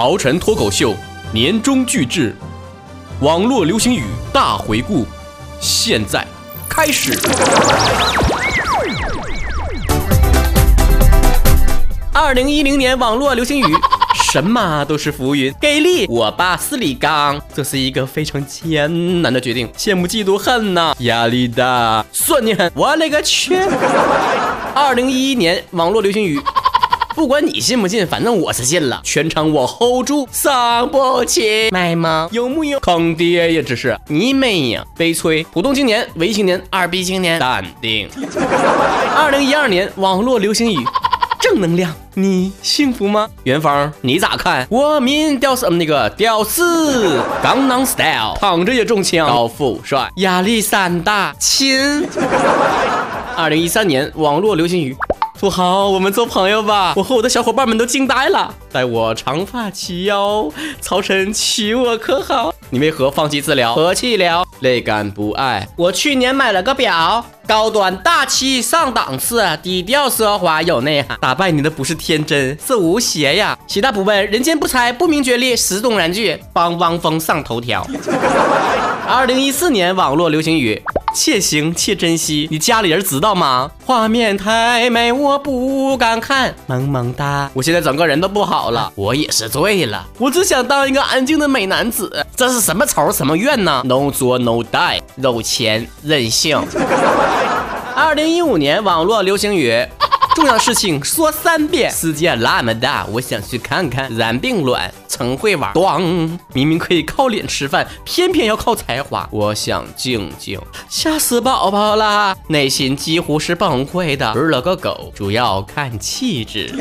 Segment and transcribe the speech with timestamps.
[0.00, 0.94] 曹晨脱口秀
[1.30, 2.34] 年终巨制，
[3.20, 5.06] 网络流行语大回顾，
[5.60, 6.26] 现在
[6.70, 7.12] 开始。
[12.14, 13.76] 二零一零年网络流行语，
[14.32, 15.54] 什么都是浮云。
[15.60, 23.54] 给力，我爸是李刚，这是一个非常艰难的决定，羡慕嫉妒恨呐，压力大，算你狠，我勒个去！
[24.74, 26.40] 二零一一年网络流行语。
[27.14, 29.00] 不管你信不信，反正我是信了。
[29.02, 31.68] 全场我 hold 住，伤不起。
[31.70, 32.28] 卖吗？
[32.30, 32.78] 有木有？
[32.80, 33.62] 坑爹呀！
[33.66, 34.84] 这是你妹呀！
[34.96, 35.44] 悲催。
[35.52, 38.08] 普通青年、伪青年、二逼青年，淡定。
[39.14, 40.78] 二零一二年网络流行语：
[41.40, 41.92] 正能量。
[42.14, 43.28] 你幸福吗？
[43.44, 44.66] 元芳，你咋看？
[44.70, 52.06] 我民屌丝，那个屌丝，刚囊 style，躺着也中枪，高富帅，压力山大，亲。
[53.36, 54.96] 二零一三年网络流行语。
[55.40, 56.92] 土豪，我们做朋友吧！
[56.94, 58.54] 我和我的小伙伴们都惊呆了。
[58.70, 62.52] 待我长发及腰，曹晨娶我可好？
[62.68, 63.74] 你为何放弃治疗？
[63.74, 64.44] 和气疗？
[64.60, 65.66] 泪感不爱。
[65.78, 71.16] 我去年买了个表，高端大气上档次，低调奢华有内涵。
[71.22, 73.58] 打败你的不是天真，是无邪呀！
[73.66, 77.82] 其他不问人间不拆，不明觉厉，十动燃剧，帮汪峰上头条。
[79.08, 80.80] 二零一四年网络流行语。
[81.12, 83.70] 且行且珍惜，你家里人知道吗？
[83.84, 86.54] 画面太美，我不敢看。
[86.66, 90.06] 萌萌哒，我现在整个人都不好了，我也是醉了。
[90.18, 92.24] 我只想当一个安静的美男子。
[92.36, 96.60] 这是什么仇什么怨呢？No 作 No die，有钱任性。
[97.94, 99.86] 二零一五年网络流行语。
[100.34, 101.90] 重要事情说三遍。
[101.90, 104.14] 世界那么大，我想去看看。
[104.16, 105.72] 染病卵，陈会玩。
[105.74, 109.28] 咣，明明可以靠脸吃饭，偏偏要靠才华。
[109.30, 110.58] 我想静静。
[110.88, 114.32] 吓死宝宝了，内心几乎是崩溃的。
[114.34, 116.72] 日了个狗，主要看气质。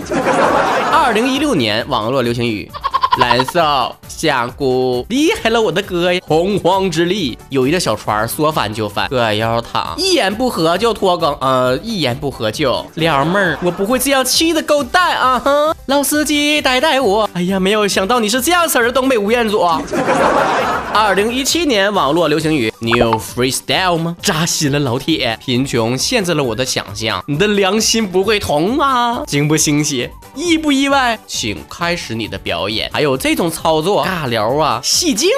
[0.94, 2.72] 二零一六年网络流行语。
[3.18, 6.20] 蓝色香菇厉害了，我的哥呀！
[6.28, 9.08] 洪荒之力，友谊的小船说翻就翻。
[9.08, 13.58] 葛优躺，一言不合就拖更，呃，一言不合就撩妹儿。
[13.64, 15.40] 我不会这样气的狗蛋啊！
[15.40, 17.30] 哼，老司机带带我。
[17.34, 19.62] 哎呀，没有想到你是这样式儿的东北吴彦祖。
[20.94, 24.18] 二零一七年网络流行语，你有 freestyle 吗？
[24.22, 25.38] 扎心了，老铁！
[25.40, 29.24] 贫穷限制了我的想象，你的良心不会痛吗？
[29.26, 30.10] 惊不惊喜？
[30.40, 31.20] 意不意外？
[31.28, 32.90] 请开始你的表演。
[32.94, 35.30] 还有这种操作，尬聊啊，戏精！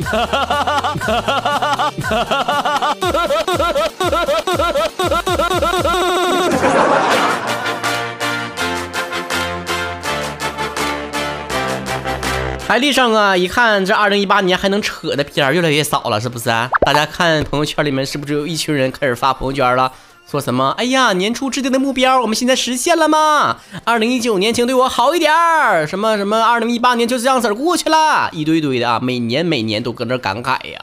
[12.68, 16.68] 台历上啊，一看这二零一八年还能扯的片儿越来越少了，是不是啊？
[16.84, 19.94] 大家看朋友圈里面是不是有一群人开始发朋友圈了？
[20.28, 20.74] 说什么？
[20.76, 23.58] 哎呀，年初制定的目标，我们现在实现了吗？
[23.84, 25.86] 二零一九年，请对我好一点儿。
[25.86, 26.44] 什么什么？
[26.44, 30.80] 二零一八年就这样子过去了，一堆堆的啊，每年每年都搁那感慨呀。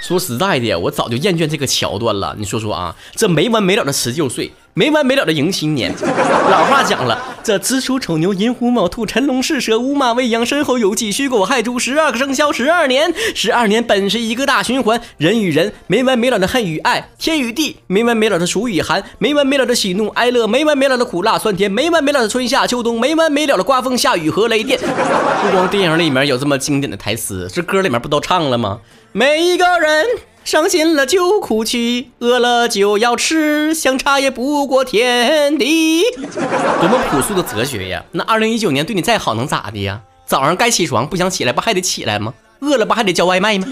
[0.00, 2.34] 说实在的，我早就厌倦这个桥段了。
[2.38, 4.54] 你说说啊，这没完没了的辞旧岁。
[4.76, 5.94] 没完没了的迎新年，
[6.50, 24.80] 老话讲了，这子鼠丑牛寅虎卯兔辰龙巳蛇午马未羊申猴酉鸡戌狗亥猪十二个生肖十二年，十二年本是一个大循环，人与人没完没了的恨与爱，天与地没完没了的暑与寒，没完没了的喜怒哀乐，没完没了的苦辣酸甜，没完没了的春夏秋冬，没完没了的刮风下雨和雷电。
[25.40, 28.80] 不光电影里面有这么经典的台词，这歌里面不都唱了吗？
[29.12, 30.04] 每一个人。
[30.44, 36.02] 伤心了就哭泣，饿了就要吃，相差也不过天地。
[36.12, 38.04] 多么朴素的哲学呀！
[38.12, 40.02] 那二零一九年对你再好能咋的呀？
[40.26, 42.34] 早上该起床不想起来，不还得起来吗？
[42.60, 43.66] 饿了不还得叫外卖吗？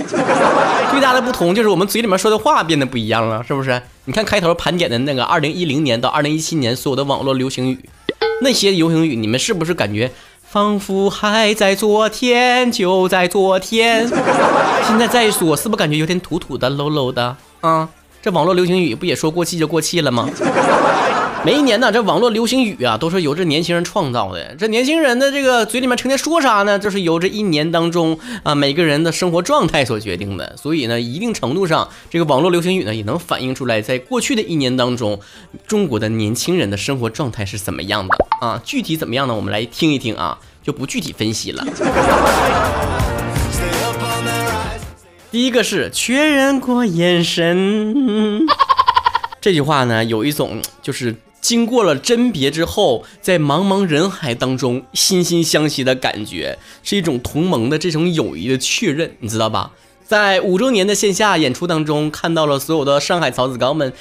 [0.90, 3.82] 最大的不同就是我们嘴里面说的话变得不一样了，是不是？
[4.06, 7.78] 你看开头盘点的那个二零一零年到二零一七年所有的网络流行语，
[8.40, 10.10] 那些流行语，你们是不是感觉？
[10.52, 14.06] 仿佛还在昨天，就在昨天。
[14.86, 17.88] 现在再说，是不是感觉有点土土的、low low 的啊？
[18.20, 20.28] 这网络流行语不也说过气就过气了吗？
[21.44, 24.54] 每一年呢，这网络流行语啊，都是由这年轻人创造的。
[24.56, 26.78] 这年轻人的这个嘴里面成天说啥呢？
[26.78, 30.56] 就是由这一年当中啊每个人的生活状态所决定的。
[30.56, 35.18] 所以呢，一定程度上，这个网络流行语呢，也能反映出来，在过去的一年当中，
[35.66, 38.62] 中国的年轻人的生活状态是怎么样的啊？
[38.64, 39.34] 具体怎么样呢？
[39.34, 40.38] 我们来听一听啊。
[40.62, 41.66] 就不具体分析了。
[45.32, 48.46] 第一个是确认过眼神，
[49.42, 59.72] 这句话呢，有一种就是经过了甄别之后，在茫茫人海当中惺惺相惜的感觉，是一种同盟的这种友谊的确认，你知道吧？
[60.06, 63.92] 在五周年的线下演出当中，看到了所有的上海曹子高们。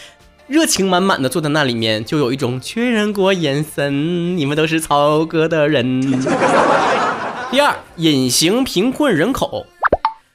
[0.48, 6.02] 热情满满的坐在那里面，就有一种确认过眼神，你们都是曹哥的人。
[7.50, 9.66] 第二，隐形贫困人口，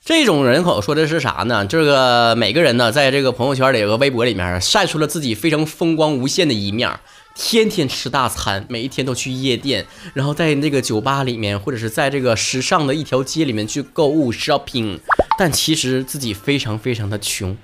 [0.07, 1.67] 这种人口说的是啥呢？
[1.67, 6.89] 这个每个人呢，在这个朋友圈里和微博里面晒出了自己非常风光无限的一面，
[7.35, 14.97] 天天吃大餐，每一天都去夜店，然后在那个酒吧里面，或者是在这个时尚的一条街里面去购物 shopping，
[15.37, 17.57] 但其实自己非常非常的穷。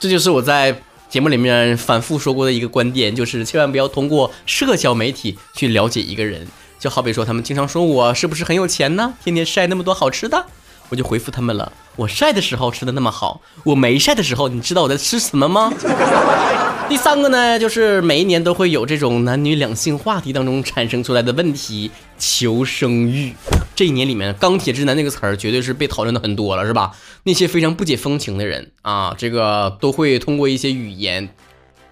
[0.00, 0.76] 这就是我在。
[1.08, 6.44] 节目里面反复说过的一个观点，就是千万不要通过社交媒体去了解一个人。
[6.80, 9.14] 就好比说，他们经常说我是不是很有钱呢？
[9.22, 10.46] 天天晒那么多好吃的，
[10.88, 15.72] 我就回复他们了：我晒的时候吃的那么好，我没晒的时候，你知道我在吃什么吗？
[16.86, 23.32] 第三个呢，就是每一年都会有这种男女两性话题当中产生出来的问题——求生欲。
[23.74, 26.92] 这一年里面，“钢铁直男”那个词儿绝对是被讨论的很多了，是吧？
[27.22, 31.30] 那些非常不解风情的人啊，这个都会通过一些语言，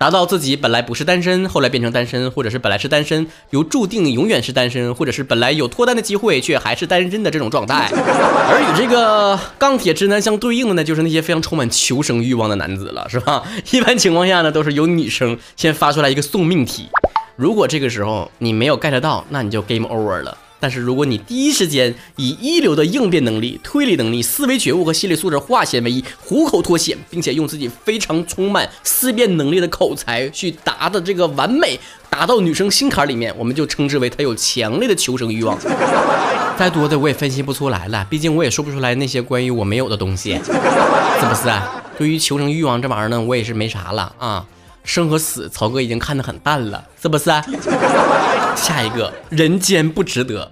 [0.02, 7.88] 达到自己本来不是单身，后来变成单身，或者是本来是单身，由注定永远是单身，或者是本来有脱单的机会，却还是单身的这种状态。
[7.94, 13.44] 而与这个钢铁直男相对应的呢，就是那些非常充满求生欲望的男子了，是吧？
[13.70, 16.88] 一般情况下呢，都是由女生先发出来一个送命题，
[17.36, 20.36] 如果这个时候你没有 get 到，那你就 game over 了。
[20.62, 31.76] 但是如果你第一时间以一流的应变能力、推理能力、思维觉悟和心理素质化险为夷，虎口脱险，并且用自己非常充满思辨能力的口才去答的这个完美，
[32.08, 35.58] 达到女生心坎里面，我们就称之为他有强烈的求生欲望。
[36.56, 41.50] 再多的我也分析不出来了，毕竟我也说不出来那些关于我没有的东西，是不是？
[41.98, 44.46] 对于求生欲望这玩意儿呢，我也是没啥了啊。
[44.84, 47.24] 生和死，曹哥已经看得很淡了，是不是？
[48.56, 50.50] 下一个人间不值得，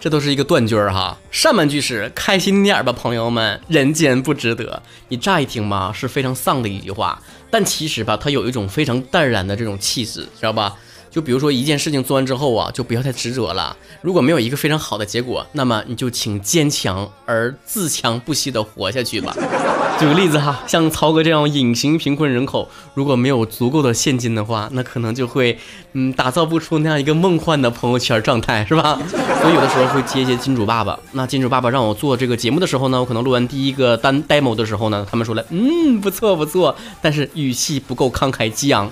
[0.00, 1.16] 这都是一个断句儿哈。
[1.30, 4.82] 上半句是开心点儿吧，朋友们，人间不值得。
[5.08, 7.20] 你乍一听吧，是非常丧的一句话，
[7.50, 10.76] 但其实吧，它有一种非常淡然的这种气质，知道吧？
[11.12, 13.76] 就比如说一件事情做完之后啊，就不要太执着了。
[14.00, 19.36] 如果没有一个非常好的结果，那么你就请坚强而自强不息的活下去吧。
[20.00, 25.56] 举个例子哈，像曹哥这样隐形贫困人口，如果没有足够的现金的话，那可能就会
[25.92, 28.98] 嗯打造不出那样一个梦幻的朋友圈状态，是吧？
[29.42, 30.98] 所以有的时候会接一些金主爸爸。
[31.12, 38.90] 那金主爸爸让我做这个节目的时候呢，我可能录完第一个单 demo 的时候呢，他们说了，嗯，不错不错，但是语气不够慷慨激昂。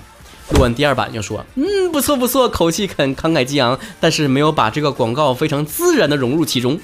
[0.51, 6.79] 录完第二版就说，嗯，不错不错，口气很慷慨激昂，但是没有把这个广告非常自然的融入其中。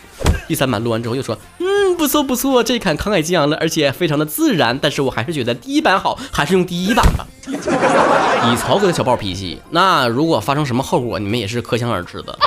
[0.47, 7.27] 第三版录完之后又说，嗯，不错不错，这款慷慨激昂了，而且非常的自然，但是我还是觉得第一版好，还是用第一版吧。
[7.47, 12.37] 以曹哥的小暴脾气，那如果发生什么后果，你们也是可想而知的。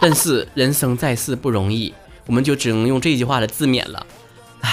[0.00, 1.92] 但是人生在世不容易，
[2.26, 4.06] 我们就只能用这句话来自勉了。
[4.60, 4.70] 唉，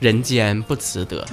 [0.00, 1.26] 人间不值得。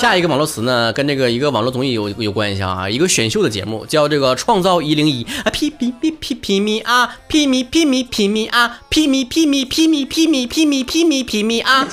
[0.00, 11.86] 下一个网络词呢，跟这个一个网络综艺有有关系啊，一个选秀的节目叫这个创造一零一啊，皮皮皮皮皮咪啊，皮咪皮咪皮咪啊，皮咪皮咪皮咪皮咪皮咪皮咪皮咪啊。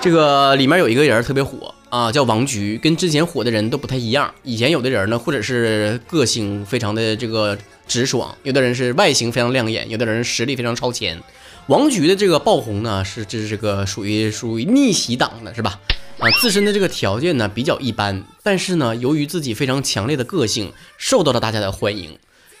[0.00, 4.34] 这个里面有一个人特别火啊，叫王菊，跟之前火的人都不太一样。
[4.42, 7.56] 以前有的人呢，或者是个性非常的这个
[7.86, 11.22] 直爽，有的人是外形非常亮眼，有的人实力非常超前。
[11.68, 15.78] 王菊的这个爆红呢，是这是这个属于属于逆袭党的，是吧？
[16.22, 22.16] 啊，自身的这个条件呢比较一般，但是呢，由于自己非常强烈的个性，受到了大家的欢迎。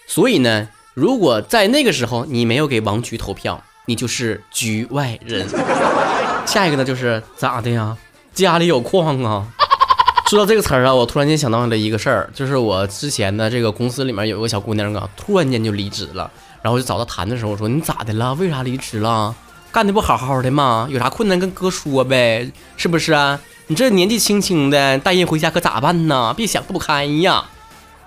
[0.08, 5.46] 所以呢，如果在那个时候你没有给王菊投票，你就是局外人。
[6.44, 7.96] 下一个呢，就是咋的呀？
[8.34, 9.46] 家里有矿啊？
[10.28, 16.28] 说到这个词儿啊，我突然间想到了一个事儿，就是我之前的这个公司里面有个小姑娘啊，突然间就离职了，
[16.62, 18.34] 然后就找她谈的时候，我说你咋的了？
[18.34, 19.32] 为啥离职了？
[19.70, 20.88] 干的不好好的吗？
[20.90, 23.40] 有啥困难跟哥说呗，是不是啊？
[23.68, 26.34] 你这年纪轻轻的，带人回家可咋办呢？
[26.36, 27.44] 别想不开呀，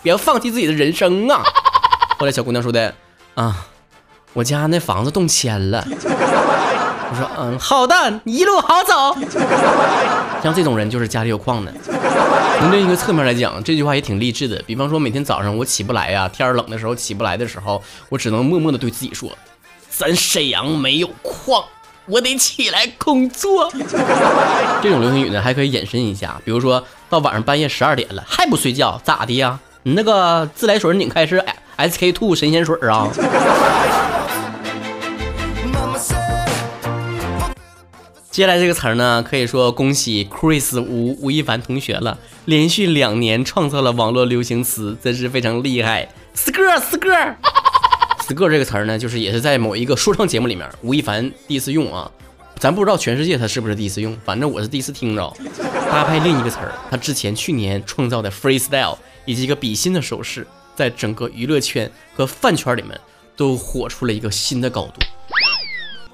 [0.04, 1.42] 别放弃自己的人生啊！
[2.20, 2.94] 后来小姑娘说的
[3.34, 3.66] 啊，
[4.34, 5.86] 我家那房子动迁了。
[5.88, 9.16] 我说嗯，好的，一路好走。
[10.44, 11.74] 像这种人就是家里有矿的。
[12.60, 14.62] 从另一个侧面来讲，这句话也挺励志的。
[14.68, 19.32] 比方说每天早上我起不来呀，天冷的时候起不来的时候，我只能默默的对自己说，
[19.90, 21.64] 咱沈阳没有矿。
[22.08, 23.72] 我得起来工作。
[24.82, 29.60] 这种流行语呢，还可以延伸一下，比如说到晚上半夜十二点了还不睡觉，咋的呀？
[29.84, 31.44] 你那个自来水拧开是
[31.78, 33.08] SK two 神仙水啊？
[38.32, 46.10] 接下来这个词儿呢，可以说恭喜 Chris 吴吴亦凡同学了，连续两年创造了网络流行词，真是非常厉害。
[46.36, 47.36] skr
[48.28, 48.50] skr。
[48.50, 52.10] 这个词儿呢，就是也是在某一个说唱节目里面，吴亦凡第一次用啊。
[52.58, 55.34] 咱不知道全世界他是不是第一次用，反正我是第一次听着。
[55.92, 63.00] 搭配另一个词儿，他之前去年创造的 freestyle 以及一个比心的手势，在整个娱乐圈和饭圈里面
[63.36, 65.02] 都火出了一个新的高度。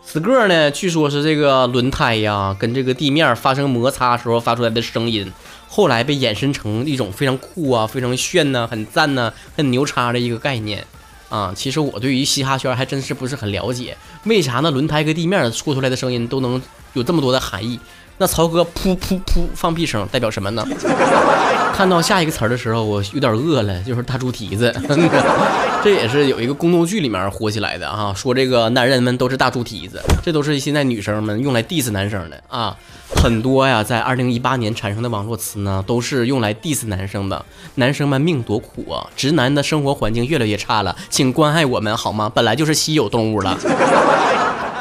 [0.03, 5.31] 此个呢，据说是这个轮胎呀跟这个地面发生摩擦时候发出来的声音，
[5.67, 10.85] 后来被衍生成一种非常酷啊、非常炫呐、很赞呐、很牛叉的一个概念。
[11.31, 14.69] 啊，其实我对于嘻哈圈还真是不是很了解，为啥呢？
[14.69, 16.61] 轮胎跟地面出出来的声音都能
[16.91, 17.79] 有这么多的含义？
[18.17, 20.63] 那曹哥噗噗噗放屁声代表什么呢？
[21.73, 24.71] 看到下一个词儿的时候，我有点饿了，就是大猪蹄子。
[25.83, 32.77] 这也是有一个宫斗剧里面火起来的啊，说这个男人们都是大猪蹄子，这都是现在女生们用来 diss 男生的啊。
[33.15, 37.43] 很多呀，在二零一八年产生的网络词呢，都是用来 diss 男生的。
[37.75, 42.31] 男生们命多苦啊，直男的生活环境越来越差了，请关爱我们好吗？
[42.31, 43.57] 本来就是稀有动物了。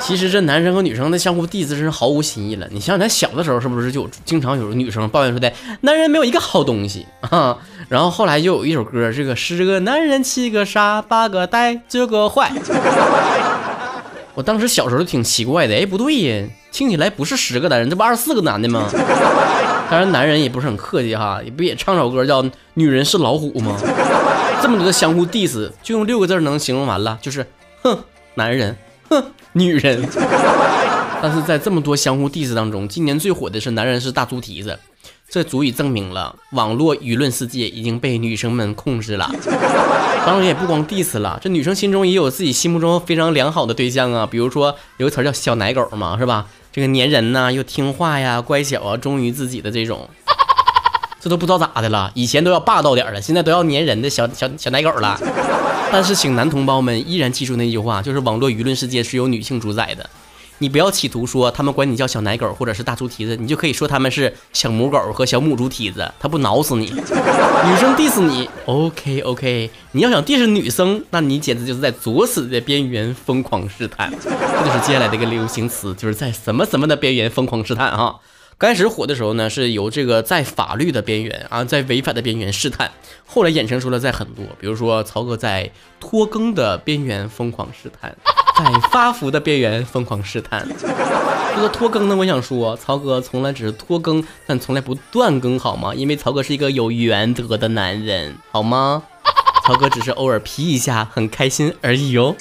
[0.01, 2.67] 其实这男生和女生的相互 diss 真是毫无新意了。
[2.71, 5.53] 你想想，咱小的时候是不是就经常有女生抱怨说的，
[5.83, 7.57] 男人没有一个好东西啊？
[7.89, 12.51] 然后后来就有一首歌，这个十个男人七个傻，八个呆，九个坏。
[14.35, 18.89] 我当时小时候挺奇怪的，哎，不对呀，听起来不是十个男人，这不二十四个男的吗？
[19.91, 22.43] 当然，男人也不是很客气哈，也不也唱首歌叫
[22.75, 23.77] 《女人是老虎》吗？
[24.63, 27.47] 这么多的相互 diss，就用六个字能形容完了，就是
[27.83, 27.99] 哼，
[28.35, 28.77] 男人。
[29.11, 30.09] 哼， 女人。
[31.23, 34.79] 但是在这么多相互 diss 当中，今年最火的是男人是大猪蹄子，
[35.29, 39.31] 这足以证明了网络舆论世界已经被女生们控制了。
[40.25, 46.47] 当然也不光 diss 了，这女生心中也有自己心目中非常良好的对象啊，比如说有个词叫小奶狗嘛，是吧？
[46.73, 50.09] 这个粘人呐，又听话呀，乖巧啊，忠于自己的这种，
[51.21, 52.11] 这都不知道咋的了。
[52.15, 55.21] 以前都要霸道点了，现在都要粘人的小小小奶狗了。
[55.93, 60.09] 但是，请男同胞们依然记住那句话，就是网络舆论世界是由女性主宰的。
[60.59, 66.87] 你不要企图说他们管你叫小奶狗或者是大猪蹄子，你就可以说他们是小母狗和小母猪蹄子，他不挠死你。
[66.87, 74.13] 女生 diss 你，OK OK，你要想 diss 女生，那你简直就是在作死的边缘疯狂试探。
[74.23, 78.21] 这就是接下来的一个流行词，就是在什么什么的边缘疯狂试探哈。
[78.61, 82.91] 刚开始火的时候呢，是由这个在法律的边缘啊，在违法的边缘试探，
[83.25, 88.15] 后来衍生出了在很多，比如说曹哥在拖更的边缘疯狂试探，
[88.63, 90.69] 在发福的边缘疯狂试探。
[91.57, 95.95] 这个拖更呢，我想说，曹哥从来只是拖更，但从来不断更，好吗？
[95.95, 99.03] 因为曹哥是一个有原则的男人，好吗？
[99.65, 102.37] 曹哥只是偶尔皮一下，很开心而已哟。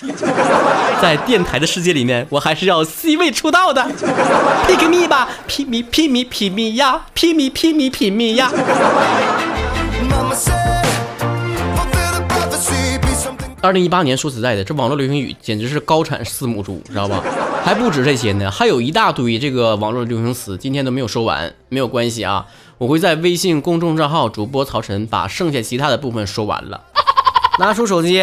[1.01, 3.81] 在电台的世界里面，我还是要 C 位出道的。
[4.67, 8.51] Pick me 吧，Pick me，Pick me，Pick me 呀，Pick me，Pick me，Pick me 呀。
[13.61, 17.21] 二零一八年，说实在的，这网络流行语简直是高产四母猪，知道吧？
[17.63, 22.45] 还不止这些呢，还有一大堆这个网络流行词，今天都没有说完，没有关系啊，
[22.77, 26.81] 我会在微信公众账号主播曹晨把剩下其他的部分说完了。
[27.59, 28.21] 拿出手机。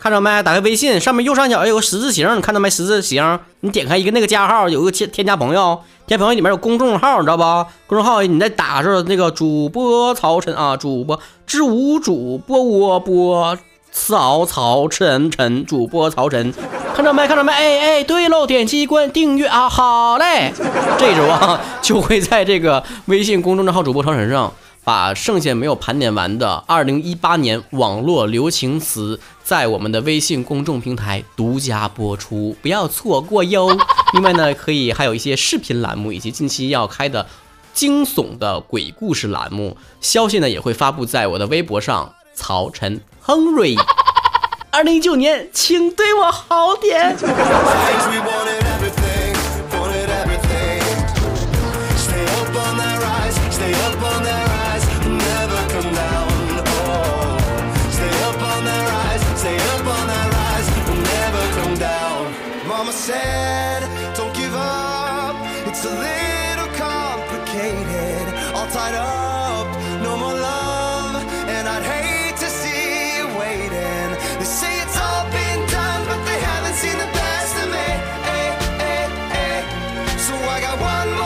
[0.00, 0.42] 看着没？
[0.44, 2.70] 打开微信，上面右上角有个十字形，你看到没？
[2.70, 7.42] 十字形，你点开一个那个加号，有个添添加朋友，添加朋友里面有公众号，你知道不？
[7.88, 13.58] 公众号你再打上那个主播曹晨啊，主播知无主播我播
[13.90, 16.54] 曹曹晨晨主播曹晨，
[16.94, 17.26] 看着没？
[17.26, 17.52] 看着没？
[17.52, 20.52] 哎哎，对喽，点击关订阅啊，好嘞，
[20.96, 24.52] 这周啊就会在这个微信公众账号主播曹晨上。
[24.84, 33.74] 把剩下没有盘点完的二零一八年网络流行词，在我们的微信公众平台独家播出，不要错过哟。
[34.12, 37.26] 另外呢，可以还有一些视频栏目，以及近期要开的
[37.72, 42.12] 惊悚的鬼故事栏目，消息呢也会发布在我的微博上。
[42.34, 43.74] 曹晨亨瑞，
[44.70, 47.16] 二零一九年，请对我好点。
[80.68, 81.17] got one